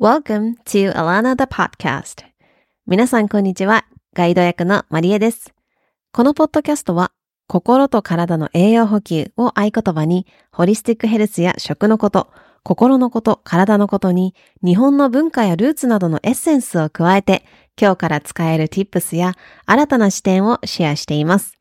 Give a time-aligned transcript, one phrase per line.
[0.00, 2.24] Welcome to Alana the Podcast.
[2.86, 3.84] 皆さんこんにちは。
[4.14, 5.52] ガイド役のマリエです。
[6.12, 7.10] このポッドキャストは、
[7.48, 12.28] 心と体の栄養補給を合言葉に、ホリスティックヘルスや食のこと、
[12.62, 17.44] 心のこと、体のことに、日本の文化やルーツなどのエッセンスを加えて、
[17.76, 19.34] 今日から使える tips や
[19.66, 21.58] 新たな視点をシェアしています。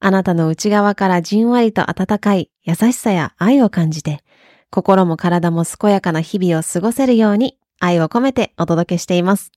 [0.00, 4.24] あなたの内側からじんわりと温かい優しさや愛を感じて、
[4.72, 9.50] 心も体も健やかな日々を過ごせるように愛を込めてお届けしています。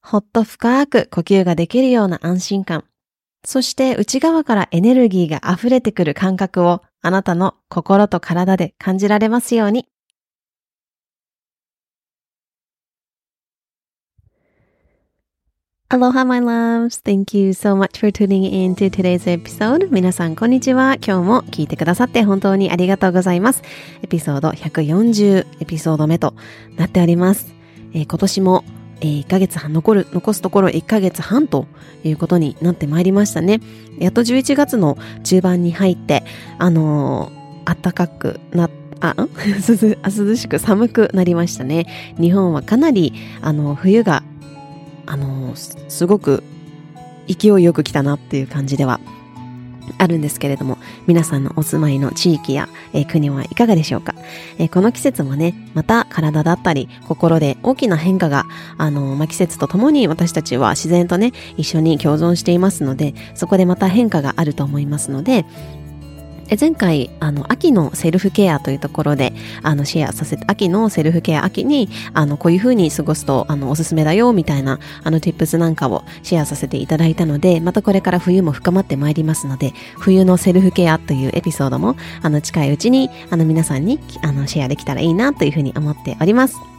[0.00, 2.84] ほっと深く呼吸ができるような安心感。
[3.44, 9.88] そして内側からエネルギーが溢れてくる感覚をあなたの心と体で感じられますように。
[15.96, 16.98] Aloha, my loves.
[16.98, 19.88] Thank you so much for tuning in to today's episode.
[19.90, 20.96] 皆さん、こんにちは。
[20.96, 23.62] 今日も聞いてくださって本当にありがとうございます。
[24.02, 26.34] エピソード140エピソード目と
[26.76, 27.54] なっております。
[27.94, 28.64] えー今年も、
[29.00, 31.66] えー1ヶ月半残る、残すところ1ヶ月半と
[32.04, 33.60] いうことになってまいりましたね。
[33.98, 36.24] やっと11月の中盤に入って、
[36.58, 38.68] あのー暖かくな
[39.00, 39.30] あ、ん？
[39.66, 41.86] 涼あ涼しく寒くなりましたね。
[42.20, 44.22] 日本はかなり、あの、冬が
[45.06, 46.42] あのすごく
[47.28, 49.00] 勢いよく来たなっていう感じでは
[49.98, 54.14] あるんですけれども、皆さんのお住まいの地域や、えー国はいかがでしょうか、
[54.58, 58.46] えーこの季節もね、また体だったり心で大きな変化が、
[58.78, 65.44] あのま、季節とともに私たちは自然とね、一緒に共存していますので、そこでまた変化があると思いますので、
[66.58, 86.75] 前回、あの、秋のセルフケアというところで、あの、シェアさせて、秋のセルフケア、秋に、あの、こういう風に過ごすと、あの、おすすめだよ、みたいな、あの、tips なんかをシェアさせていただいたので、またこれから冬も深まってまいりますので、冬のセルフケアというエピソードも、あの、近いうちに、あの、皆さんに、あの、シェアできたらいいな、という風に思っております。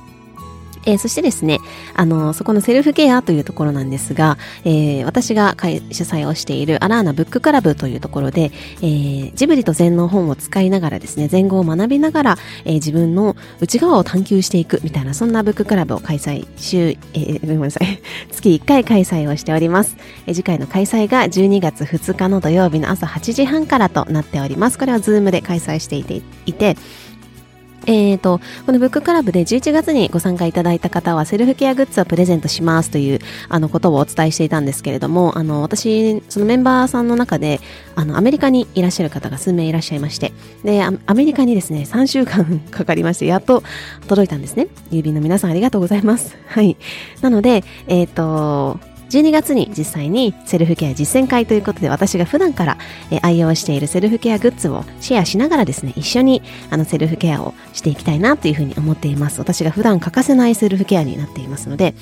[0.88, 1.60] えーそしてですね、
[1.94, 18.00] あの、そこのセルフケアというところなんですが、えー私が主催をしているアラーナブッククラブというところで、えージブリと禅の本を使いながらですね、禅語を学びながら、え自分の内側を探求していくみたいな、そんなブッククラブを開催、週、えごめんなさい、
[18.32, 19.98] 月1回開催をしております。
[20.26, 24.78] え次回の開催が12月2日の土曜日の朝8時半からとなっております。
[24.78, 26.78] これはズームで開催していて、いて
[27.88, 37.62] えーと、このブッククラブで11月にご参加いただいた方はセルフケアグッズをプレゼントしますというあのことをお伝えしていたんですけれども、あの私、そのメンバーさんの中で
[37.96, 40.34] あのアメリカにいらっしゃる方が数名いらっしゃいまして、
[40.64, 43.64] で、アアメリカにですね、3週間かかりまして、やっと
[44.08, 44.68] 届いたんですね。
[44.92, 46.36] 郵便の皆さんありがとうございます。
[46.48, 46.76] はい。
[47.22, 48.80] なので、えっ、と、
[49.10, 52.78] 12月に実際にセルフケア実践会ということで私が普段から
[53.22, 59.40] 愛用しているセルフケアグッズをシェアしながらですね、一緒にあのセルフケアをしていきたいなというふうに思っています。
[59.40, 61.94] 私が普段欠かせないセルフケアになっていますので、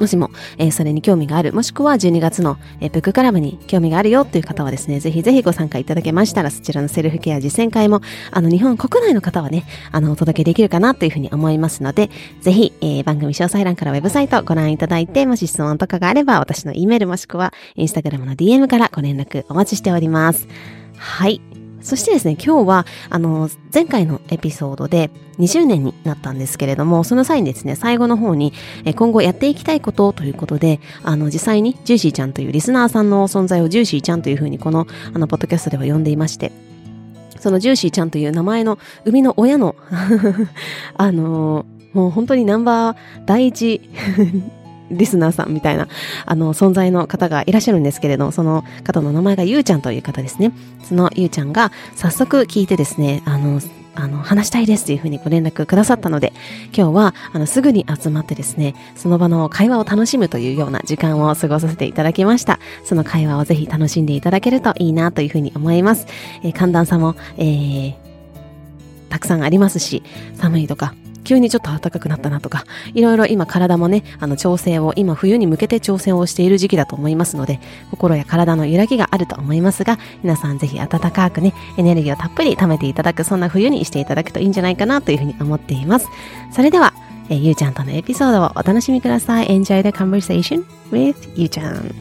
[0.00, 8.00] もしも、えーそれに興味がある、もしくは12月の、えーブッククラブに興味があるよという方はですね、ぜひぜひご参加いただけましたら、そちらのセルフケア実践会も、
[8.30, 12.10] あの、日本国内の方はね、あの、お届けできるかなというふうに思いますので、
[12.40, 20.48] ぜひ、えー番組詳細欄からウェブサイトご覧いただいて、もし質問とかがあれば、私の E メールもしくは、インスタグラムの DM からご連絡お待ちしております。
[20.96, 21.40] はい。
[21.82, 28.52] そしてですね、今日は、あの、前回のエピソードで20年になったんですけれども、その際にですね、最後の方に、
[28.96, 36.52] 今後やっていきたいことということで、あの、実際にジューシーちゃんというリスナーさんの存在をジューシーちゃんというふうにこの、あの、ポッドキャストでは呼んでいまして、
[37.38, 39.74] そのジューシーちゃんという名前の生みの親の、
[40.96, 43.80] あのもう本当にナンバー第一
[44.90, 45.88] リスナーさんみたいな、
[46.26, 50.52] あの、存在の方がいらっしゃるんですけれど、その方の名前がゆうちゃんという方ですね。
[50.82, 53.60] そのゆうちゃんが早速聞いてですね、あの、
[53.94, 56.32] あの、話したいですというふうにご連絡くださったので、
[56.72, 62.60] 今日は、あの、すぐに集まってですね、その場の会話を楽しむというような時間を過ごさせていただきました。
[62.84, 66.06] その会話をぜひ楽しんでいただけるといいなというふうに思います。
[66.42, 67.94] えー寒暖差も、えー、
[69.08, 70.02] たくさんありますし、
[70.36, 70.94] 寒いとか、
[71.24, 72.64] 急にちょっと暖かくなったなとか、
[72.94, 86.08] いろいろ今体もね、あの調整を、今冬に向けて調整をしている時期だと思いますので、心や体の揺らぎがあると思いますが、皆さんぜひ暖かくね、エネルギーをたっぷり貯めていただく、そんな冬にしていただくといいんじゃないかなというふうに思っています。
[86.52, 86.94] それでは、
[87.28, 89.46] えゆうちゃんとのエピソードをお楽しみください。
[89.46, 91.94] Enjoy the conversation with ゆうちゃん。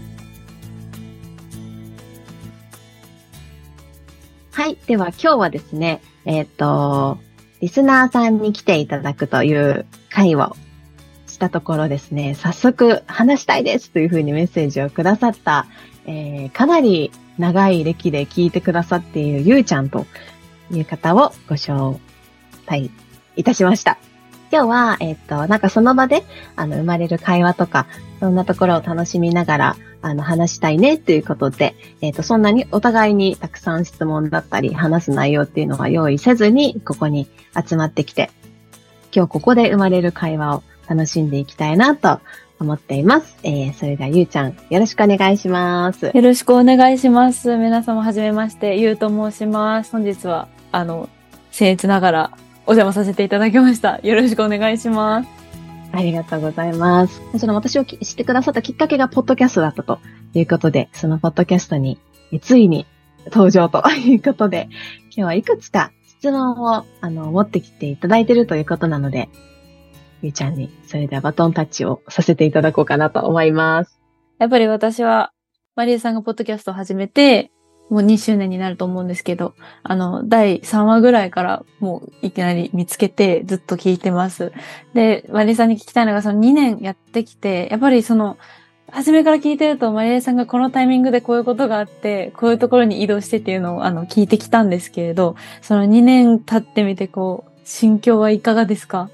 [4.51, 4.77] はい。
[4.87, 7.19] では今日はですね、えっ、と、
[7.61, 10.55] リスナーさんに来ていただくという会を
[11.27, 15.65] したところですね、早速話したいですというふうにメッセージをくださった、
[16.05, 20.05] えーかなり長い歴で聞いてくださっているゆうちゃんと
[20.71, 21.97] いう方をご紹
[22.65, 22.91] 介
[23.37, 23.97] いたしました。
[24.51, 26.23] 今日は、えっ、と、なんかその場で、
[26.55, 27.87] あの、生まれる会話とか、
[28.19, 37.27] そんなところを楽しみながら、あの、話したいねっていうことで、えっ、と、そんなにお互いにたくさん質問だったり、話す内容っていうのは用意せずに、ここに
[37.67, 38.31] 集まってきて、
[39.13, 42.19] 今日ここで生まれる会話を楽しんでいきたいなと
[42.59, 43.37] 思っています。
[43.43, 46.05] えー、それではゆうちゃん、よろしくお願いします。
[46.05, 47.57] よろしくお願いします。
[47.57, 49.91] 皆様はじめまして、ゆうと申します。
[49.91, 51.09] 本日は、あの、
[51.51, 52.31] 僭越ながら
[52.65, 53.99] お邪魔させていただきました。
[54.03, 55.38] よろしくお願いします。
[55.91, 57.21] ありがとうございます。
[57.37, 59.99] その私を知ってくださったきっかけがポッドキャストだったと
[60.33, 61.99] いうことで、そのポッドキャストに
[62.41, 62.85] ついに
[63.25, 64.69] 登場ということで、
[65.05, 69.29] 今日はいくつか質問をあの持ってきていただいているということなので、
[70.21, 73.99] ゆうちゃんにそれではバトンタッチをさせていただこうかなと思います。
[74.37, 75.31] やっぱり私は
[75.75, 77.51] マリエさんがポッドキャストを始めて、
[77.89, 79.53] もう2周年になると思うんですけど、
[79.83, 84.51] あの、第3話ぐらいからもういきなり見つけてずっと聞いてます。
[84.93, 88.37] で、マリエさんに聞きたいのが、その2年やってきて、やっぱりその、
[88.91, 99.09] 初めから聞いてると、マリエさんがこのタイミングでこういうことがあって、こういうところに移動してっていうのをあの聞いてきたんですけれど、その2年経ってみて、こう、心境はいかがですか？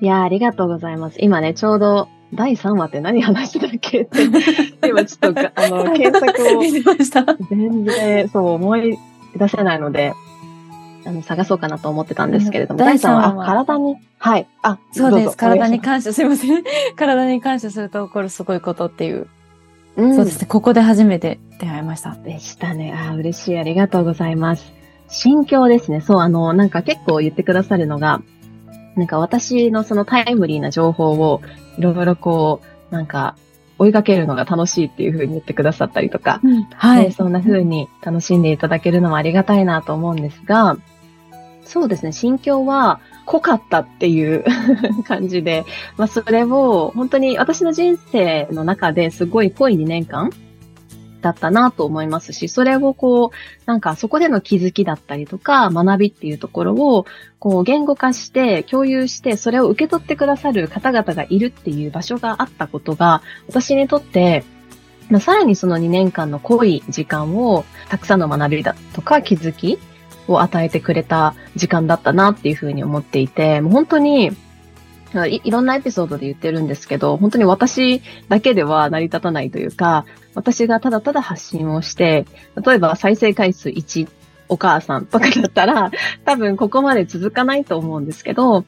[0.00, 1.18] いやありがとうございます。
[1.20, 4.24] 今ね、ちょうど第3話って何話だっけって、
[4.86, 6.62] 今ちょっと、あの、検索を。
[7.50, 8.98] 全然、そう、思い
[9.36, 10.14] 出せないので、
[11.06, 15.36] あの、探そうかなと思ってたんですけれども、第3話、あ、体に、はい、あ、そうです。
[15.36, 16.64] 体に感謝、すいません。
[16.96, 19.26] 体に感謝すると起こるすごいことっていう。
[19.96, 20.46] うん、そうですね。
[20.48, 22.16] ここで初めて出会いました。
[22.24, 22.94] でしたね。
[22.96, 23.58] あ、嬉しい。
[23.58, 24.72] ありがとうございます。
[25.08, 26.00] 心境ですね。
[26.00, 28.22] そう、あの、なんか結構言ってくださるのが、
[28.96, 31.40] なんか私のそのタイムリーな情報を
[31.78, 32.60] いろいろこ
[32.90, 33.36] う、なんか
[33.78, 37.12] 追いかけるのが楽しいっていうふうに言ってくださったりとか、うん、はい。
[37.12, 40.76] そんなふうに楽しんでいただけるのもありがたいなと思うんですが、
[41.64, 44.44] そうですね、心境は濃かったっていう
[45.08, 45.64] 感じで、
[45.96, 50.30] まあそれを本当に私の人生の中ですごい濃い2年間
[51.24, 53.36] だったなと思いますし、それをこう、
[53.66, 57.06] なんかそこでの気づきだったりとか、学びっていうところを、
[57.38, 64.44] こう言語化して、共有して、それを受け取ってくださる方々がいるっていう場所があったことが、私にとって、
[65.08, 69.78] まあ、さらにその2年間の濃い時間を、たくさんの学びだとか気づき
[70.28, 74.30] を与えてくれた時間だったなっていうふうに思っていて、もう本当に、
[75.26, 82.26] いいろんなエピソードで言ってるんですけど、本当に私だけでは成り立たないというか、私がただただ発信をして、
[82.64, 84.08] 例えば再生回数1、
[84.48, 85.90] お母さんとかだったら、
[86.24, 88.64] 多分ここまで続かないと思うんですけど、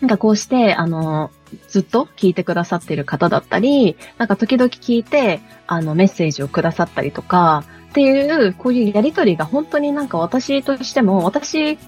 [0.00, 1.30] なんかこうして、あの、
[1.68, 11.78] ずっと聞いてくださっている方だったり、なんか時々聞いて、あの、メッセージをくださったりとか、っていう、こういうやりとりが本当になんか私としても、私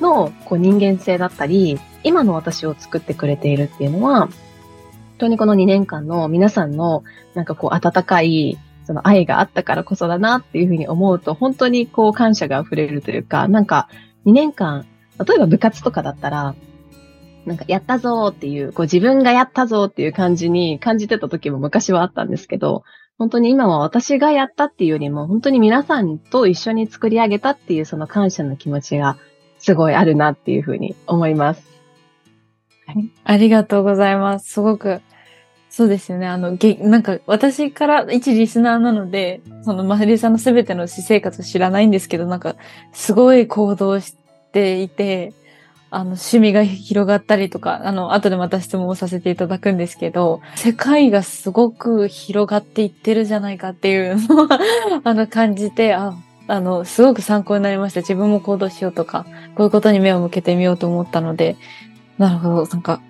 [0.00, 4.30] のこう人間性だったり、今の私を作ってくれているっていうのは、本
[5.18, 7.04] 当にこの2年間の皆さんの
[7.34, 13.88] なんかこう温かいその愛があったからこそだなっていうふうに思うと、本当にこう感謝が溢れるというか、なんか
[14.26, 14.86] 2年間、
[15.26, 16.54] 例えば部活とかだったら、
[17.46, 22.84] なんかやったぞっていう、こう自分がやったぞっていう感じに感じてた時も昔はあったんですけど、
[23.16, 29.18] 本当に今は私がやったっていうよりも、本当に皆さんと一緒に作り上げたっていうその感謝の気持ちが
[29.64, 31.62] すごいあるなっていうふうに思います。
[32.86, 34.52] はい、ありがとうございます。
[34.52, 35.00] すごく、
[35.70, 36.26] そうですよね。
[36.26, 42.56] あの、げ、なんか、私から一リスナーなので、その、マリエさんのすべての私生活を知らないんですけど、なんか、
[42.92, 44.14] すごい行動し
[44.52, 45.32] ていて、
[45.90, 54.58] あの、趣味が広がったりとか、あの、後でまた質問をさせていただくんですけど、世界がすごく広がっていってるじゃないかっていうのは
[55.04, 56.14] あの、感じて、あ、
[56.46, 58.00] あの、すごく参考になりました。
[58.00, 59.24] 自分も行動しようとか、
[59.54, 61.56] こういうことに目を向けてみようと思ったので、
[62.18, 63.00] なるほど、なんか、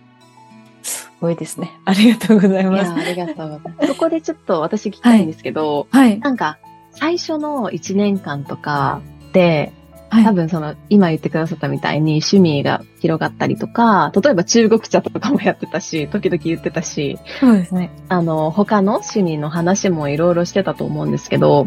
[0.82, 1.72] すごいですね。
[1.84, 2.92] ありがとうございます。
[2.92, 3.86] ありがとうございます。
[3.88, 6.10] そこでちょっと私聞きたいんですけど、はい。
[6.10, 6.58] はい、なんか、
[6.92, 9.00] 最初の1年間とか
[9.32, 9.72] で、
[10.10, 17.90] はい、多分その、今言ってくださったみたいに趣味が広がったりとか、例えば中国茶とかもやってたし、時々言ってたし、そうですね。
[18.08, 21.66] あの、他の趣味の話もいろいろしてたと思うんですけど、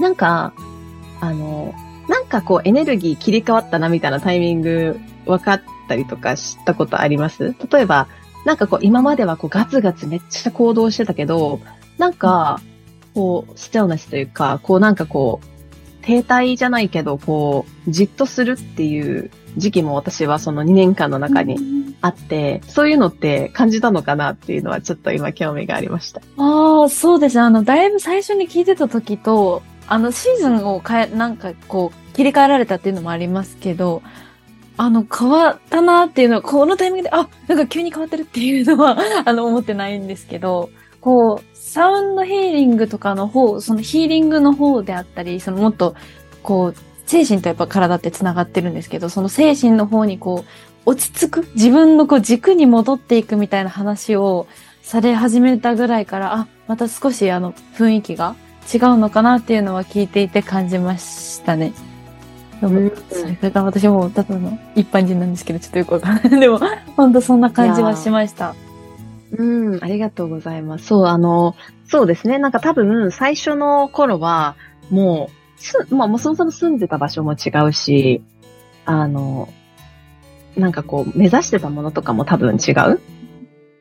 [0.00, 0.52] なんか、
[1.20, 1.74] あの、
[2.08, 7.54] なんかこうエネルギー切り替わったなみたいなタイミング分かったりとかしたことあります？
[7.70, 8.08] 例えば、
[8.44, 11.60] なんかこう今まではこうガツガツめっちゃ行動してたけど、
[11.98, 12.60] なんか、
[13.14, 15.46] こう、ステルネスというか、こうなんかこう、
[16.04, 21.56] 停滞じゃないけど、こう、じっとするっていう時期も私はその2年間の中に
[22.02, 26.20] あって、そういうのって感じたのかなっていうのはちょっと今興味がありました。
[26.36, 27.42] ああ、そうですね。
[27.42, 34.02] あの、だいぶ最初に聞いてた時と、あの、シーズンを変え、なんかこう、切り替えられたっていうのもありますけど、
[34.78, 45.94] あの、変わったなっていうのは、このタイミングで、あ、なんか急に変わってるっていうのは、 あの、思ってないんですけど、こう、サウンドヒーリングとかの方、そのヒーリングの方であったり、そのもっと、
[46.42, 46.74] こう、
[47.06, 54.46] 精神とやっぱ体って繋がってるんですけど、その精神の方にこう、落ち着く、自分のこう軸に戻っていくみたいな話を
[54.82, 58.36] され始めたぐらいから、あ、また少しあの雰囲気が
[58.72, 61.72] 違うのかなっていうのは聞いていて感じましたね。
[62.60, 66.40] でも、それから私もただの一般人なんですけど、ちょっとよくわかんない。
[66.40, 66.58] でも、
[66.96, 68.54] 本当そんな感じはしました。
[69.32, 70.86] うん、ありがとうございます。
[70.86, 71.54] そう、あの、
[71.86, 72.38] そうですね。
[72.38, 74.56] なんか多分、最初の頃は、
[74.90, 78.22] もう、す、まあ、もうそもそも住んでた場所も違うし、
[78.84, 79.48] あの、
[80.56, 83.00] なんかこう、目指してたものとかも多分違う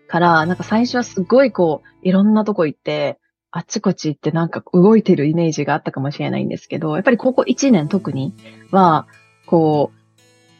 [0.08, 3.20] から、なんか最初はすごいこう、いろんなとこ行って、
[3.55, 8.33] あっちこっち行ってなんか動いてるイメージがあったかもしれないんですけど、やっぱりここ1年特に
[8.69, 9.07] は、
[9.45, 9.97] こう、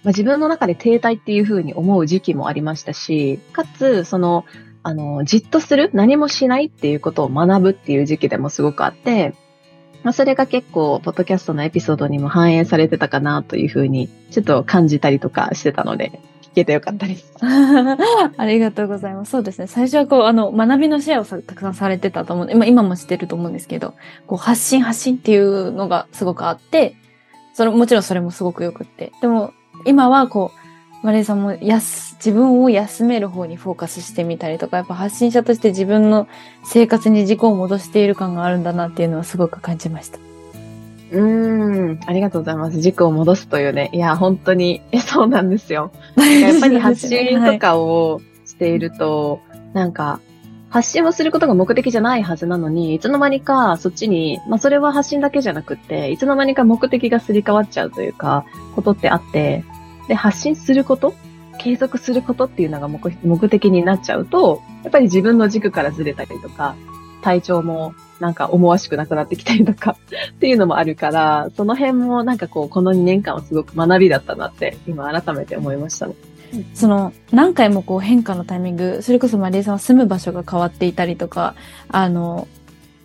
[0.06, 4.46] まあ、自分の中で停滞っていう風に思う時期もありましたし、かつ、その、
[4.82, 9.34] あの、じっとする、何もしないっていうことを学ぶっていう時期でもすごくあって、
[10.04, 16.22] まあ、それが結構、ポッドキャストのエピソードにも反映されてたかなというふうに、ちょっと感じたりとかしてたので、
[16.56, 17.34] 聞けてよかったです。
[17.44, 19.32] ありがとうございます。
[19.32, 19.68] そうですね。
[19.68, 22.48] 最初はこう、あの、学びのシェアをたくさんされてたと思う。
[22.50, 23.94] 今、今もしてると思うんですけど、
[24.26, 26.96] こう、発信発信っていうのがすごくあって、
[27.54, 29.12] それ、もちろんそれもすごくよくって。
[29.22, 29.52] でも、
[29.86, 30.52] 今はこ
[31.04, 36.30] う、マレーさんもやす、自分を休める方にフォーカスしてみたりとか、やっぱ発信者として自分の
[36.64, 40.20] 生活に軸を戻している感があるんだなっていうのはすごく感じました。
[41.12, 42.82] うーん、ありがとうございます。
[42.82, 43.90] 軸を戻すというね。
[43.94, 45.92] いや、本当に、え、そうなんですよ。
[46.18, 50.20] やっぱり発信とかをしていると、はい、なんか、
[50.70, 58.46] 発信をすることが目的じゃないはずなのに、いつの間にかそっちに、まあそれは発信だけじゃなくって、いつの間にか目的がすり替わっちゃうというか、
[58.76, 59.64] ことってあって、
[60.08, 61.14] で、発信すること
[61.60, 66.76] 継続することっていうのが目的になっちゃうと、やっぱり自分の軸からずれたりとか、
[67.22, 69.98] 体調もなんか思わしくなくなってきたりとか
[70.32, 76.14] っていうのもあるから、その辺もなんかこう、この2年間はすごく学びだったなって今改めて思いましたね。
[76.74, 81.56] その何回もこう変化のタイミング、それこそマリエさんは住む場所が変わっていたりとか、
[81.90, 82.48] あの、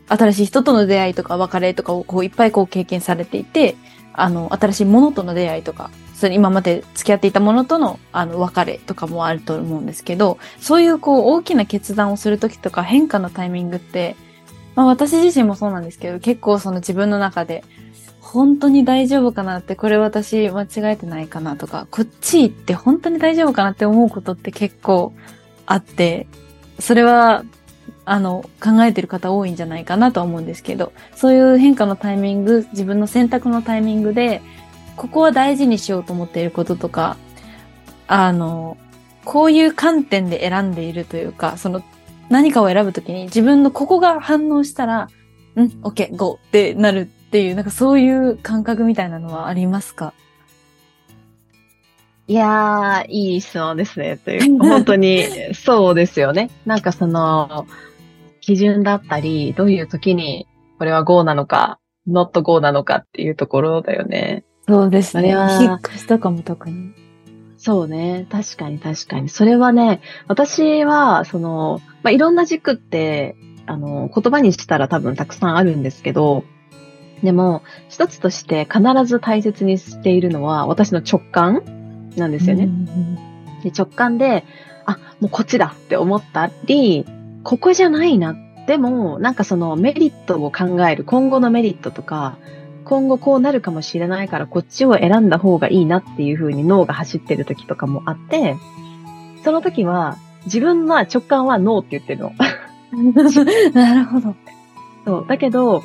[0.08, 3.76] 新しい人との出会いとか別れとかをこういっぱいこう経験されていて、
[4.12, 14.16] あの、新しいものとの出会いとか、それ今まで付き合っていたものとのあの別れとかもあると思うんですけど、そういうこう大きな決断をするときとか変化のタイミングって、
[14.80, 17.64] まあ私自身もそうなんですけど、結構その自分の中で、
[18.22, 25.12] 本当に大丈夫かなって、これ私間違えてないかなとか、こっち行って本当に大丈夫かなって思うことって結構
[25.66, 26.26] あって、
[26.78, 27.44] それは、
[28.06, 34.40] あの、考えてる方多いんじゃないかなと思うんですけど、そういう変化のタイミング、自分の選択のタイミングで、
[34.96, 37.18] ここは大事にしようと思っていることとか、
[38.06, 38.78] あの、
[39.26, 41.82] こういう観点で選んでいるというか、その
[42.30, 45.08] 何かを選ぶときに自分のここが反応したら、
[45.56, 50.14] ん、OK、GO ってなるっていう、なんかそういう感覚みたいなのはありますか？
[52.28, 54.16] いやー、いい質問ですね。
[54.16, 56.50] という、 本当に、そうですよね。
[56.64, 57.66] なんかその、
[58.40, 60.46] 基準だったり、どういう時に
[60.78, 64.44] これは GO なのか、not GO なのかっていうところだよね。
[64.66, 65.28] そうですね。
[65.28, 66.92] 引っ越しとかも特に。
[67.60, 68.26] そうね。
[68.30, 69.28] 確かに確かに。
[69.28, 73.36] それはね、私は、その、まあ、いろんな軸って、
[73.66, 76.44] あの、言葉にしたら多分たくさんあるんですけど、
[77.22, 82.70] でも、一つとして必ず大切にしているのは、私の直感なんですよね。
[83.62, 84.44] で直感で、
[84.86, 87.04] あ、もうこっちだって思ったり、
[87.44, 88.34] ここじゃないな。
[88.66, 92.38] でも、なんかそのメリットを考える、今後のメリットとか、
[92.90, 98.56] 今後こうなるかもしれないからこっちを選んだ方がいいなっていう風に脳が走ってる時とかもあって、
[99.44, 102.32] その時は自分は直感はノーって言ってるの。
[103.72, 104.34] なるほど。
[105.06, 105.26] そう。
[105.28, 105.84] だけど、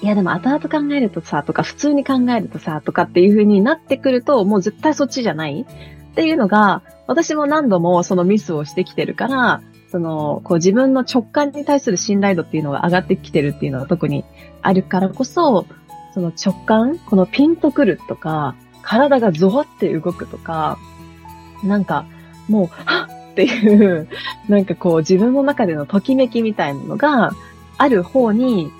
[0.00, 5.66] いやでも後々考えるとさ、とか普通に考えるとさ、とかっていう風になってくると、もう絶対そっちじゃない
[6.12, 14.24] っていうのが、私も何度もそのミスをしてきてるから、その、こう自分の直感に対する信頼度っていうのが上がってきてるっていうのは特に
[14.62, 15.66] あるからこそ、
[16.12, 20.78] その直感、このピンとくるとか、体がゾワって動くとか、
[21.64, 22.06] なんか、
[22.48, 24.08] もう、はっっていう、
[24.48, 27.32] なんかこう自分の中でのときめきみたいなのが
[27.78, 28.70] ある方に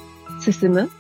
[0.40, 0.90] 進む。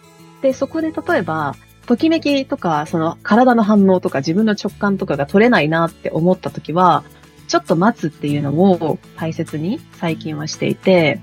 [0.40, 1.54] で、そこで例えば、
[1.86, 7.04] ときめきとか、その体の反応とか自分の直感とかが取れないなって思った時は、
[7.46, 11.20] ちょっと待つっていうのを大切に最近はしていて、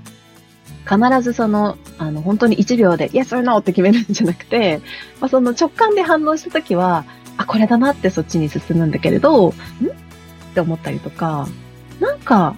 [0.90, 4.80] 必ずその、あの、本当に1秒で、Yes or No って決めるんじゃなくて、
[5.20, 7.04] まあ、その直感で反応したときは、
[7.36, 9.50] あ、これだなってそっちに進むんだけれど、ん？
[9.50, 9.52] っ
[10.52, 11.46] て思ったりとか、
[12.00, 12.56] なんか、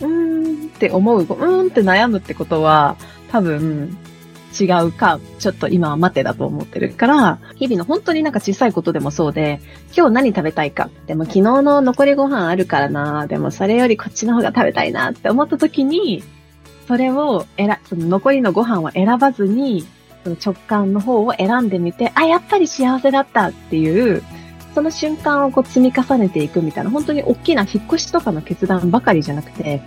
[0.00, 2.96] うーんって思う、うーんって悩むってことは、
[3.30, 3.96] 多分、
[4.60, 9.60] 違うか、ちょっと今は待てだと思ってるから、日々の本当になんか小さいことでもそうで、
[9.96, 10.90] 今日何食べたいか。
[11.06, 13.26] でも昨日の残りご飯あるからな。
[13.26, 16.22] でもそれよりこっちの方が食べたいなって思った時に、
[16.86, 19.86] それを選、その残りのご飯を選ばずに、
[20.22, 24.22] その直感の方を選んでみて、あ、やっぱり幸せだったっていう、
[24.74, 29.80] その瞬間をこう積み重ねていくみたいな、本当に大きな引っ越しとかの決断ばかりじゃなくて、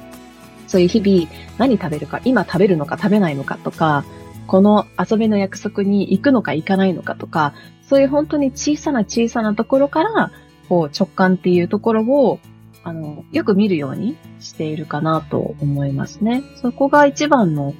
[0.67, 4.05] そういう日々何食べるか、今食べるのか食べないのかとか、
[4.47, 10.31] この遊びの約束に行くのか行かないのかとか、そういう本当に小さな小さなところから、
[10.69, 12.39] こう直感っていうところを、
[12.87, 16.41] あの、よく見るようにしているかなと思いますね。
[16.61, 17.73] そこが一番の、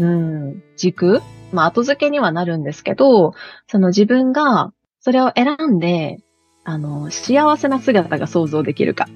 [0.00, 1.22] うん、軸
[1.52, 3.34] まあ後付けにはなるんですけど、
[3.68, 6.18] その自分がそれを選んで、
[6.64, 9.06] あの、幸せな姿が想像できるか。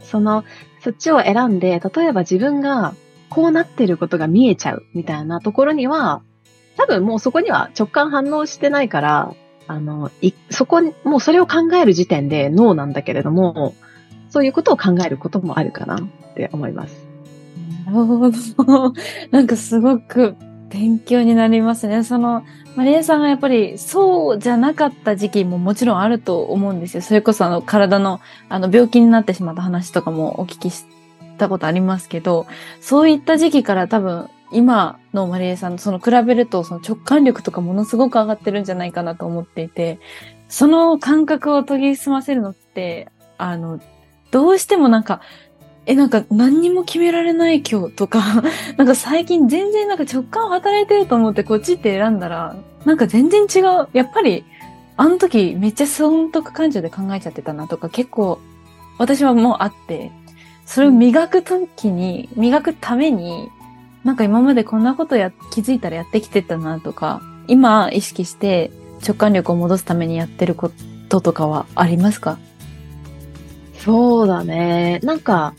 [0.00, 0.44] その、
[0.80, 2.94] そっちを選んで、例えば自分が
[3.28, 6.22] こうなってることが見えちゃうみたいなところには、
[6.78, 9.34] 多分もうそこには直感反応してないから、
[9.66, 13.74] あの、い、そこに、もうそれを考える時点でノーなんだけれども、
[14.36, 16.02] そういうことを考えることもあるかなっ
[16.34, 16.94] て思います。
[17.86, 18.92] なるほど。
[19.32, 20.36] なんかすごく
[20.68, 22.04] 勉強になりますね。
[22.04, 27.00] その、マリエさんがやっぱりそうじゃなかった時期ももちろんあると思うんですよ。
[27.00, 30.84] それこそあの体のあの病気になってしまった話とかもお聞きし
[31.38, 32.46] たことありますけど、
[32.82, 39.98] そういった時期から多分今のマリエさんのその比べるとその直感力とかものすごく上がってるんじゃないかなと思っていて、
[40.50, 43.80] その感覚を研ぎ澄ませるのって、あの、
[44.30, 45.20] どうしてもなんか、
[45.86, 48.42] え、なんか何にも決められない今日とか、
[48.76, 53.88] なんか最近全然なんか直感働いてると思ってこっちって選んだら、なんか全然違う。
[53.92, 54.44] やっぱり、
[54.96, 58.38] あの時めっちゃ損得感情で考えちゃってたなとか結構
[58.98, 60.10] 私はもうあって、
[60.64, 63.48] それを磨く時に、磨くために、
[64.04, 68.72] なんか今までこんなことや、気づいたらやってきてたなとか、今意識して
[69.06, 70.70] 直感力を戻すためにやってるこ
[71.08, 72.38] ととかはありますか？
[73.86, 74.98] そうだね。
[75.04, 75.54] なんか、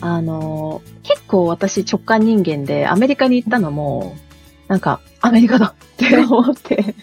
[0.00, 4.16] あの、結構私直感人間でアメリカに行ったのも、
[4.66, 6.96] なんか、アメリカだって思って。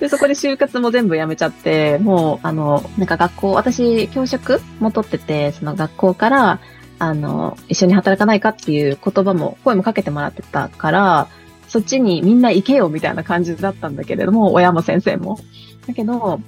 [0.00, 6.60] で、そこで就活も全部やめちゃって、もう、あの、なんか学校、私、教職も取ってて、その学校から、
[6.98, 11.28] あの、一緒に働かないかっていう言葉も、声もかけてもらってたから、
[11.68, 15.38] そっちにみんな行けよみたいな感じだったんだけれども、親も先生も。
[15.86, 16.38] だけど、あ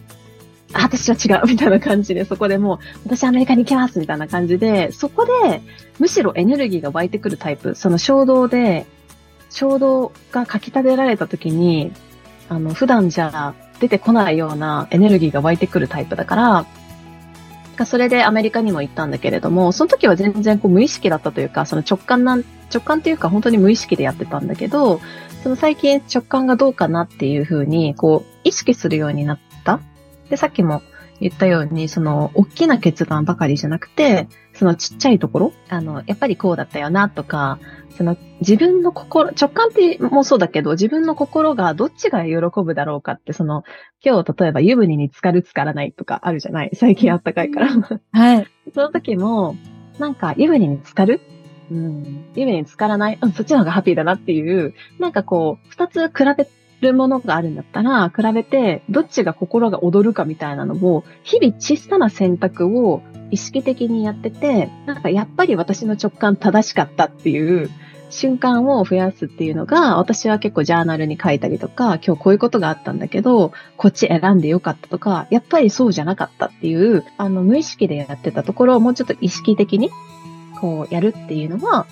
[0.73, 5.63] 私は違うみたいな感じで、そこでもう、私アメリカに行きますみたいな感じで、そこで、
[5.99, 8.87] むしろエネルギーが湧いてくるタイプ、その衝動で、
[9.51, 11.93] 衝動がかき立てられた時に、
[12.49, 16.67] あの、普段じゃ出てこないようなエネルギーが湧いてくるタイプだから、
[17.85, 25.01] それでアメリカにも行ったんだけれども、その時は全然こう無意識だったというか、その直感なん、直感っていうか本当に無意識でやってたんだけど、
[25.43, 29.46] その最近直感がどうかなっていうふうに、こう、意識するようになった。
[30.31, 30.83] で、さっきも
[31.21, 37.59] 言ったように、その、大きな決断ばかりじゃなくて、そのちっちゃいところ、あの、やっぱりこうだったよなとか、
[37.97, 43.65] その自分の心、直感ってもそうだけど、自分の心がどっちが喜ぶだろうかって、その、
[44.05, 46.71] 今日例えば湯船に浸かる浸からないとかあるじゃない？
[46.75, 47.69] 最近あったかいから。
[48.13, 48.47] はい。
[48.75, 49.57] その時も、
[49.99, 51.23] なんか湯船に浸かる？
[51.71, 52.27] うん。
[52.35, 53.19] 湯船に浸からない？
[53.21, 56.47] うん、そっちの方がハッピーだなっていう、なんかこう、二つ比べ
[56.81, 67.71] るものがあるんだったら、比べて、どっちが心が躍るかみたいなのを、日々小さな選択を意識的にやってて、なんかやっぱり私の直感正しかったっていう
[68.11, 79.91] 瞬間を増やすっていうのが、私は結構ジャーナルに書いたりとか、今日こういうことがあったんだけど、こっち選んでよかったとか、やっぱりそうじゃなかったっていう、あの、無意識でやってたところをもうちょっと意識的に、
[80.61, 81.87] こう、やるっていうのは、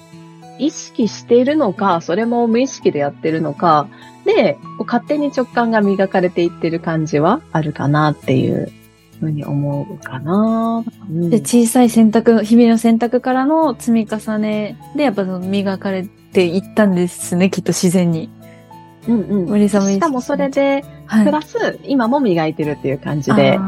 [0.58, 3.88] 意識しているのか、それも無意識でやってるのか、
[4.24, 8.72] で、こう勝手に直感が磨かれていってる感じはあるかなっていう
[9.20, 10.84] ふうに思うかな。
[11.10, 18.30] うんで、小さい選択、日々の選択からの積み重ねで、やっぱその磨かれていったんですね、きっと自然に。
[19.06, 19.48] うんうん。
[19.48, 21.24] 森さんもしかもそれで、はい。
[21.24, 23.58] プラス、今も磨いてるっていう感じで、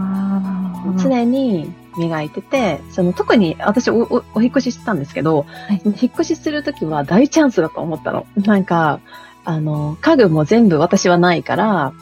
[0.98, 8.26] 常に磨いてて、その特に私おおお引っ越ししてたんですけど、い引っ越しするときは大チャンスだと思ったの。
[8.36, 9.00] なんか、
[9.46, 11.92] あの、家具も全部私はないから、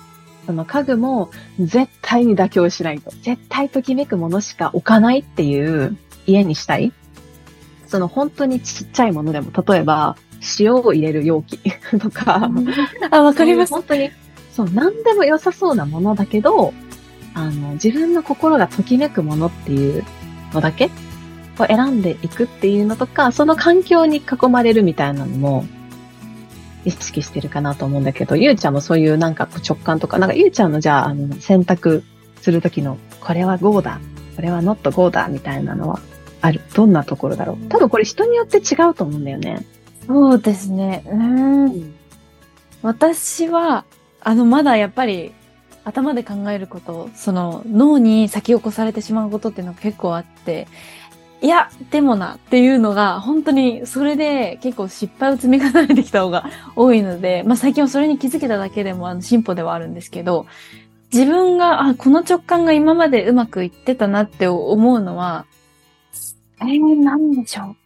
[0.47, 1.31] その家具も
[1.61, 3.11] 絶対に妥協しないと。
[3.23, 6.93] 絶対ときめくものしか置かないっていう家にしたい。
[7.87, 10.17] その本当にちっちゃいものでも、例えば
[10.59, 11.59] 塩を入れる容器
[12.01, 12.51] とか、
[13.11, 13.75] あ、わかります。
[13.75, 14.11] 本当に、
[14.53, 16.73] そう、何でも良さそうなものだけど、
[17.35, 20.03] あの、自分の心がときめくものっていう
[20.55, 20.91] のだけ
[21.59, 25.67] を選んでいくっていうのとか、その環境に囲まれるみたいなのも、
[26.85, 32.05] 意識してるかなと思うんだけど、ゆうちゃんもそういうなんか直感とか、なんかゆうちゃんのじゃあ、あの、選択
[32.41, 34.01] するときの、これは GO だ、
[34.37, 36.01] これは NOT GO だ、みたいなのは
[36.41, 36.61] ある。
[36.75, 39.65] どんなところだろう多分これ人によって違うと思うんだよね。
[40.07, 41.05] そうですね。
[41.07, 41.95] うん。
[42.83, 43.85] 私は、
[44.21, 45.33] あの、まだやっぱり、
[45.85, 50.67] 頭で考えること、その脳に先を越されてしまうことっていうのが結構あって、
[51.45, 60.47] いや、でもなっていうのが、本当にそれで結構失敗を積み重ねてきた方が多いので、 まあ最近はそれに気づけただけでもあの進歩ではあるんですけど、
[61.13, 65.45] 自分が、あ、この直感が今までうまくいってたなって思うのは、
[66.63, 67.77] えー、なんでしょう。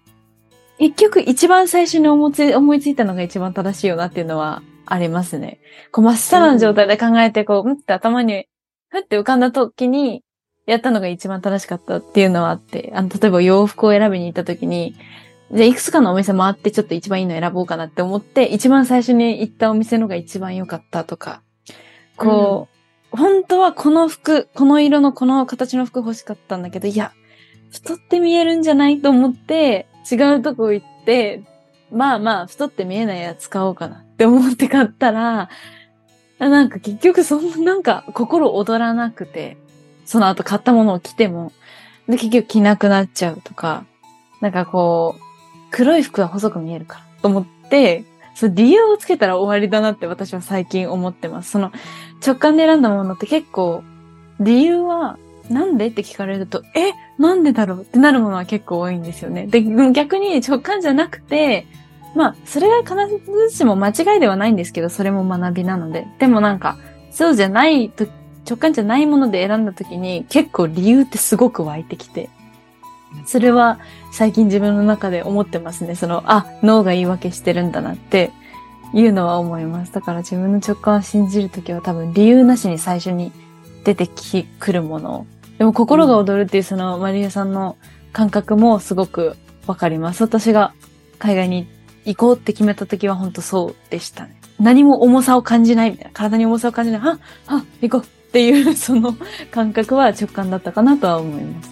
[0.79, 5.59] 結局一番最初に思いつ思いついたのが一番正しいよなっていうのはありますね。
[5.91, 8.47] こう真っさらな状態で考えて、こう、うんって頭に、
[8.89, 10.23] ふって浮かんだ時に、
[10.69, 14.95] やったのが一番正しかったっていうのはあって、あの、例えば洋服を選びに行った時に、
[15.51, 21.41] じゃいくつかのお店回ってちょっと一番いいの選ぼうかなって思って、一番最初に行ったお店のが一番良かったとか、
[22.19, 22.69] こ
[23.15, 27.13] う、うん、本当はこの服、この色のこの形の服欲しかったんだけど、いや、
[27.73, 31.45] 太って見えるんじゃないと思って、違うとこ行って、
[31.91, 35.49] まあまあ、太って見えないやつ買おうかなって思って買ったら、
[36.39, 39.57] なんか結局そんななんか心躍らなくて、
[40.09, 41.53] その後買ったものを着ても、
[42.09, 43.85] で、結局着なくなっちゃうとか、
[44.41, 45.21] なんかこう、
[45.71, 51.51] 黒い服は細く見えるからと思って、その理由をつけたら終わりだなって私は最近思ってます。
[51.51, 51.73] その
[52.27, 53.83] 直感で選んだものって結構、
[54.41, 55.19] 理由は
[55.51, 59.47] なんでって聞かれると、え、なんでだろうってなるものは結構多いんですよね。
[59.47, 61.67] で、逆に直感じゃなくて、
[62.15, 62.97] まあ、それが必
[63.51, 66.07] ずしも間違いではないんですけど、それも学びなので。
[66.19, 66.79] でもなんか、
[67.11, 68.07] そうじゃないと
[68.49, 72.31] 直感じゃないもので選んだ時に結構理由ってすごく湧いてきて、
[73.27, 73.79] それは
[74.13, 75.95] 最近自分の中で思ってますね。
[75.95, 78.31] その、あ、脳が言い訳してるんだなって
[78.95, 79.93] いうのは思います。
[79.93, 83.33] だから自分の直感を信じるときは多分理由なしに最初に
[83.85, 85.27] 出てき、くるもの。
[85.59, 87.77] でも心が踊るっていうそのマリアさんの
[88.13, 90.23] 感覚もすごくわかります。
[90.23, 90.73] 私が
[91.19, 91.67] 海外に
[92.05, 94.41] 行こうって決めた時は本当そうでしたね。
[94.61, 96.11] 何も重さを感じないみたいな。
[96.13, 97.01] 体に重さを感じない。
[97.01, 99.17] はは行こうっていうその
[99.51, 101.71] 感覚は直感だったかなとは思います。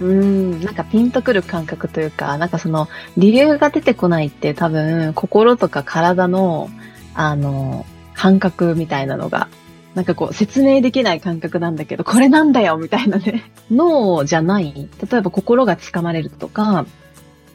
[0.00, 6.70] うん、なんかピンとくる感覚というか、なんかその理由が出てこないって多分心とか体の
[7.14, 9.48] あの感覚みたいなのが
[9.94, 13.52] なんかこう説明できない感覚なんだけど、これなんだよみたいなね。
[13.70, 14.88] 脳じゃない。
[15.10, 16.86] 例えば心がつかまれるとか、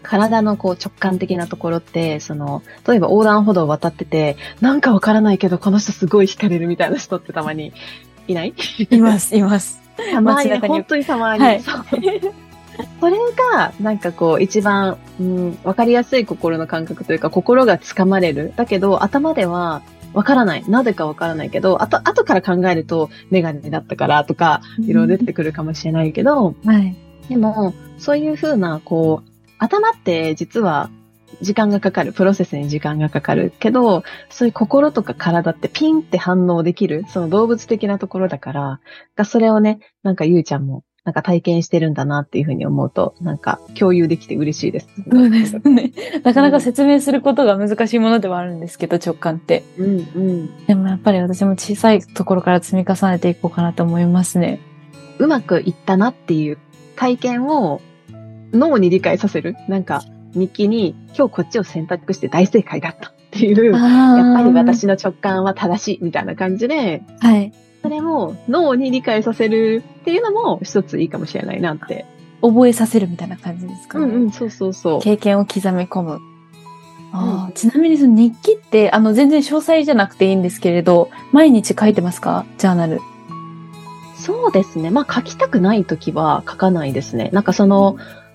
[0.04, 7.74] 体のこう直感的なところって、その、例えば横断歩道を渡ってて、なんかわからないけど、この人すごい惹かれるみたいな人ってたまに
[8.28, 8.54] いない？
[8.90, 9.80] います、います。
[10.12, 11.44] た まに、本当にたまに。
[11.44, 11.72] はい、そ
[13.10, 13.18] れ
[13.54, 18.54] が、なんかこう、一番、うん、わかりやすい心の感覚というか、心がつかまれる。
[18.56, 19.82] だけど、頭では、
[20.14, 20.64] わからない。
[20.68, 26.96] なぜかわからないけど、あと、後から考えると、メガネだったからとか、いろいろ出てくるかもしれないけど、はい。
[27.30, 30.90] でも、そういうふうな、こう、頭って実は
[31.42, 38.80] 時間がかかる、プロセスに時間がかかるけど、そういう心とか体ってピンって反応できる、その動物的なところだから、
[39.16, 44.90] がそれをね、なんかゆうちゃんもなんか体験してるんだなっていうふうに思うと、なんか共有できて嬉しいです。
[45.10, 45.94] そうですね。
[46.26, 49.64] なかなか説明することが難しいものではあるんですけど、直感って。
[49.78, 50.66] うんうん。
[50.66, 54.60] でもやっぱり私も小さいところから積み重ねていこうかなと思いますね。
[55.18, 56.58] うまくいったなっていう
[56.98, 57.80] 体験を
[58.52, 59.56] 脳に理解させる。
[59.70, 60.02] なんか、
[60.38, 67.52] 日記に今日こっちを選択して大正解だったっていう、やっぱり私の直感は正しいみたいな感じで、はい。
[67.84, 72.06] それも脳に理解させるっていうのも一ついいかもしれないなって。
[72.42, 74.06] 覚えさせるみたいな感じですかね。
[74.06, 75.02] うんうん、そうそうそう。
[75.02, 76.20] 経験を刻み込む。
[77.14, 82.46] あうん、ちなみにその日記って、あの、全然詳細じゃなくていいんですけれど、毎日書いてますか？
[82.58, 83.00] ジャーナル。
[84.18, 84.90] そうですね。
[84.90, 87.30] まあ書きたくないときは書かないですね。
[87.32, 88.27] なんかその、うん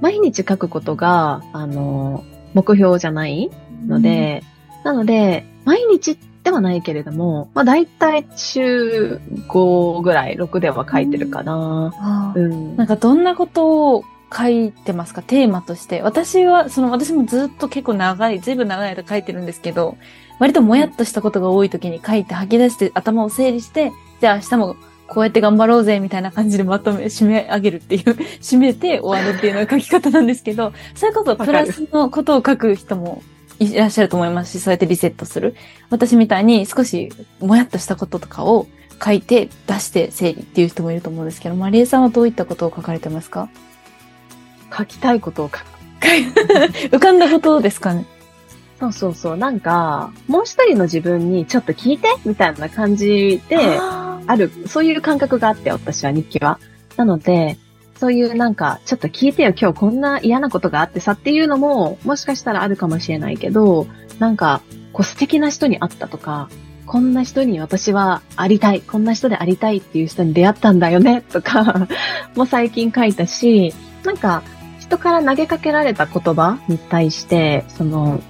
[0.00, 3.50] 毎日書くことが、あの、目標じゃない
[3.86, 4.42] ので、
[4.78, 12.32] うん、なので、毎日ではないけれども、まあ大体週5ぐらい、6では書いてるかな。
[12.34, 12.76] うん。
[12.76, 15.22] なんかどんなことを書いてますか？
[15.22, 16.02] テーマとして。
[16.02, 19.96] 私は、その私もずっと結構長い、ずいぶん長い間書いてるんですけど、
[20.38, 24.76] 割ともやっとしたことが多い時に書いて吐き出して頭を整理して、じゃあ明日も
[25.10, 28.02] こうやって頑張ろうぜみたいな感じでまとめ、締め上げるっていう、
[28.40, 33.22] 締めて終わるっていうのが書き方なんですけど、そういうこと、プラスのことを書く人も
[33.58, 35.56] いらっしゃると思いますし、そうやってリセットする。
[35.90, 38.68] 私みたいに少しもやっとしたこととかを
[39.04, 43.48] 書いて出して整理っていう人もいると思うんですけど、マリエさんはどういったことを書かれてますか？
[44.76, 45.64] 書きたいことを書く。
[46.92, 48.04] 浮かんだことですかね？
[48.78, 49.36] そうそうそう。
[49.36, 53.58] なんか、もう一人の自分にちょっと聞いてみたいな感じで、
[54.26, 56.58] ある、そういう感覚があって、私は日記は。
[56.96, 57.58] なので、
[58.00, 63.86] そういうなんか、ちょっと聞いてよ、今日こんな嫌なことがあってさっていうのも、もしかしたらあるかもしれないけど、
[64.18, 66.48] なんか、こう素敵な人に会ったとか、
[66.86, 71.88] こんな人に私はありたい、こんな人でありたいっていう人に出会ったんだよね、とか、
[72.34, 74.42] も最近書いたし、なんか、
[74.78, 78.20] 人から投げかけられた言葉に対して、その、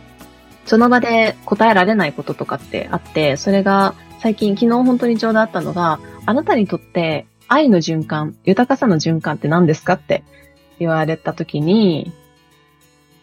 [0.67, 10.23] その場で答えられないこととかってあって、それが最近、昨日本当にちょうどあったのが、あなたにとって愛の循環、豊かさの循環って何ですかって
[10.79, 12.13] 言われた時に、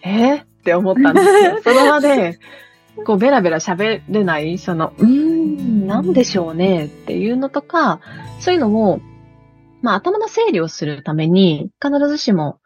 [0.02, 1.60] えー、って思ったんですよ。
[1.64, 2.40] その場で、
[3.06, 8.00] こうベラベラ喋れない、その、うーん、なんでしょうねっていうのとか、
[8.40, 9.00] そういうのも、
[9.84, 12.58] まあ頭の整理をするために、必ずしも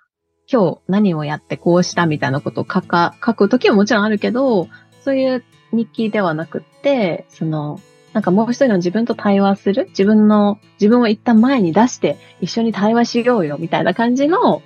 [0.49, 4.69] 今日何をやってこうしたみたいなことを書か、書くときはもちろんあるけど、
[5.03, 7.79] そういう日記ではなくって、その、
[8.13, 9.85] なんかもう一人の自分と対話する？
[9.89, 14.61] 自分の、自分を一旦前に出して一緒に対話しようよみたいな感じの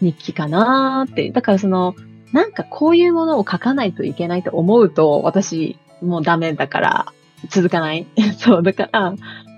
[0.00, 1.30] 日記かなーって。
[1.30, 1.94] だからその、
[2.32, 7.06] なんかこういうものを書かないといけないと思うと、私もうダメだから
[7.48, 8.06] 続かない。
[8.38, 9.14] そう、だから、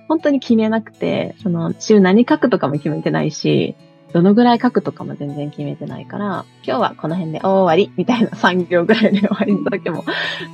[0.09, 3.75] 本当に決めなくて、その、週何書くとかも決めてないし、
[4.12, 10.05] どのぐらい書くとかも全然決めてないから、今日はこの辺で終わりみたいな3行ぐらいで終わりの時も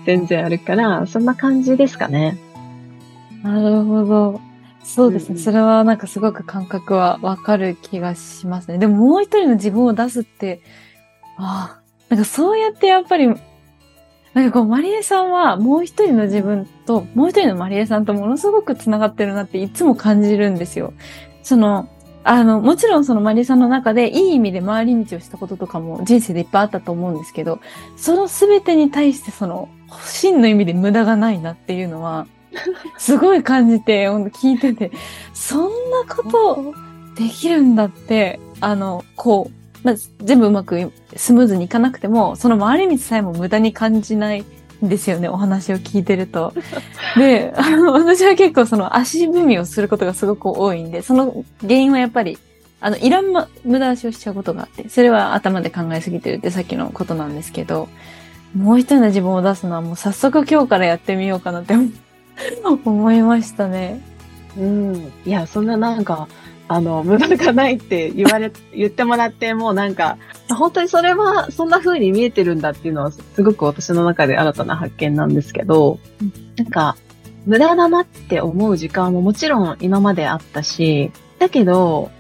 [0.07, 2.37] 全然あるから、そんな感じですかね。
[3.45, 4.41] なるほど。
[4.83, 5.35] そうですね。
[5.37, 8.79] うん、それはなんかすごく感覚はわかる気がしますね。
[8.79, 10.63] でももう一人の自分を出すって、
[11.37, 20.95] ああ、なんかそうやってやっぱり、なんかこう、マリエさんはもう一人の自分と、もう一人のマリエさんとものすごく繋がってるなっていつも感じるんですよ。
[21.43, 21.89] その、
[22.25, 27.61] あの、もちろんそのマリエさんの中でいい意味で回り道をしたこととかも人生でいっぱいあったと思うんですけど、
[27.97, 29.69] その全てに対してその、
[30.03, 32.27] 真の意味で無駄がないなっていうのは、
[32.99, 34.91] すごい感じて、聞いてて、
[35.33, 36.75] そんなこと
[37.17, 44.45] できるんだって、あの、こう、まあ、全部うまくスムーズにいかなくても、その回り道さえも無駄に感じない
[44.85, 46.53] んですよね、お話を聞いてると。
[47.17, 52.39] で、あの、私は結構その足踏みをすることがすごく多いんで、その原因はやっぱり、
[52.81, 57.89] あの、いらん、ま、無駄足をしちゃうことがあって、それは頭で考えすぎてるってさっきのことなんですけど、
[58.57, 61.89] もう一人の自分を出すのはもう早速今日からやってみようかなって思
[62.85, 64.01] 思いましたね。
[64.57, 65.13] うん。
[65.25, 66.29] いや、そんななんか、
[66.67, 70.17] あの、無駄がないって言われ、 言ってもらって、もうなんか、
[70.49, 75.99] 本当にそれはそんな風に見えてるんだっていうのは、すごく私の中で新たな発見なんですけど、
[76.57, 76.97] なんか、
[77.47, 82.11] 無駄だなって思う時間ももちろん今まであったし、だけど、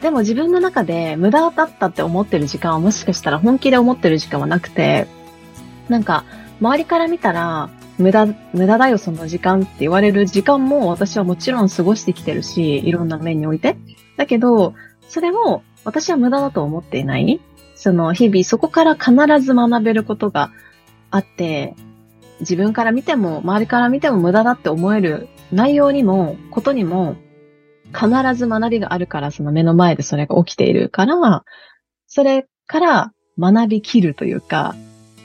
[0.00, 5.08] でも自分の中で無駄だったって思ってる時間はもしかしたら本気で思ってる時間はなくて、
[5.88, 6.24] なんか、
[6.60, 13.76] 周りから見たら、無駄、無駄だよ、その時間って言われる時間も私はもちろん過ごしてきてるし、いろんな面において。
[14.16, 14.74] だけど、
[15.08, 17.40] それも私は無駄だと思っていない。
[17.74, 20.50] その日々そこから必ず学べることが
[21.10, 21.74] あって、
[22.40, 27.16] 自分から見ても、周りから見ても無駄だって思える内容にも、ことにも、
[27.94, 31.44] 必ず学びがあるから、その目の前でそれが起きているから、
[32.06, 34.74] それから学びきるというか、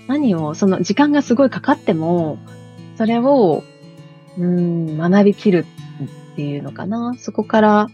[0.07, 2.37] 何を、その時間がすごいかかっても、
[3.01, 3.63] それを、
[4.37, 5.65] うん、学びきる
[6.33, 7.15] っていうのかな。
[7.17, 7.87] そこから、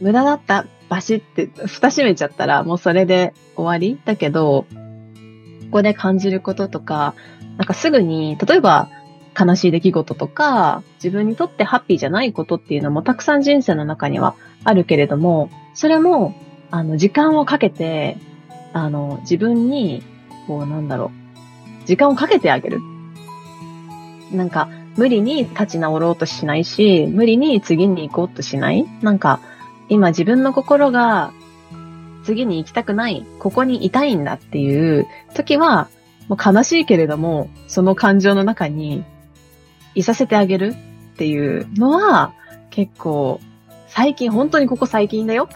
[0.00, 4.68] 無駄だった、バシって蓋閉めちゃったらもうそれで終わりだけど、こ
[5.70, 7.14] こで感じることとか、
[7.58, 8.88] なんかすぐに、例えば
[9.38, 16.34] 悲しい出来事とか、自分にとってハッピーじゃないことっていうのもたくさん人生の中にはあるけれども、それも、
[16.70, 18.16] あの、時間をかけて、
[18.72, 20.02] あの、自分に、
[20.46, 21.12] こう、なんだろ
[21.82, 22.80] う、時間をかけてあげる。
[24.32, 28.86] なんか、無理に立ち直ろうとしないし、無理に次に行こうとしない。
[29.02, 29.40] なんか、
[29.88, 31.32] 今自分の心が
[32.24, 35.88] 次に行きたくない、ここにいたいんだっていう時は、
[36.28, 39.04] もう悲しいけれども、その感情の中に
[39.94, 40.74] いさせてあげる。
[41.14, 42.34] っていうのは、
[42.70, 43.40] 結構、
[43.86, 45.48] 最近、本当にここ最近だよ。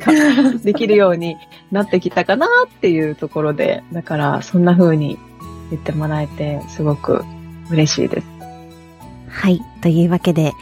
[0.64, 1.36] できるように
[1.70, 5.18] なってきたかなっていうところで、だからそんな風に
[5.70, 7.22] 言ってもらえて、すごく
[7.70, 8.26] 嬉しいです。
[9.28, 9.60] はい。
[9.82, 10.52] というわけで、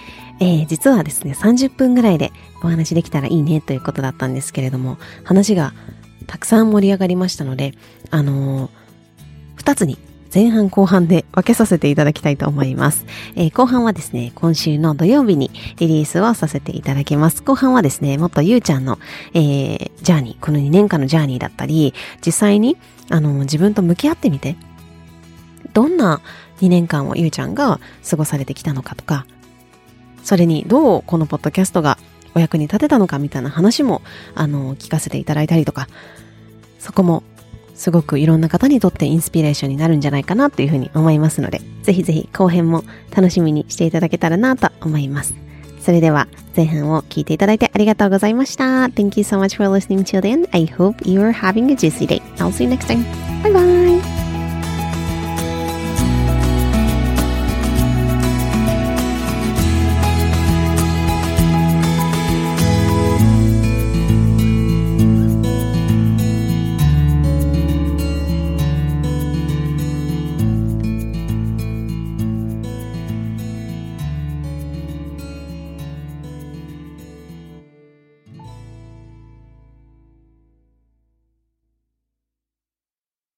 [0.40, 5.72] えー、実はですね、30分ぐらいでお話できたらいいねということだったんですけれども、話が
[6.26, 7.74] たくさん盛り上がりましたので、
[8.10, 9.98] あのー、2つに
[10.34, 13.04] 前半後半で分けさせていただきたいと思います。
[13.36, 17.42] えー後半はですね、今週の土曜日にリリースをさせていただきます。
[17.42, 18.98] 後半はですね、もっとゆうちゃんの、
[19.34, 21.92] えージャーニー、この2年間のジャーニーだったり、
[22.24, 22.78] 実際に、
[23.10, 24.56] あの、自分と向き合ってみて、
[25.72, 26.20] どんな
[26.60, 29.26] 2年間をゆうちゃんが過ごされてきたのかとか、
[30.22, 31.98] それにどうこのポッドキャストが
[32.34, 34.02] お役に立てたのかみたいな話も、
[34.34, 35.88] あの、聞かせていただいたりとか、
[36.78, 37.22] そこも
[37.74, 45.34] すごくいろんな方にとってインスピレーションになるんじゃないかなというふうに思いますので、ぜひぜひ後編も楽しみにしていただけたらなと思います。
[45.80, 48.84] それでは前半を聞いていただいてありがとうございました。
[48.84, 50.48] Thank you so much for listening till the end.
[50.52, 52.22] I hope you are having a juicy day.
[52.36, 53.04] I'll see you next time.
[53.42, 54.21] Bye bye!